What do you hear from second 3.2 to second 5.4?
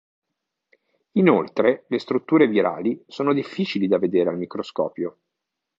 difficili da vedere al microscopio.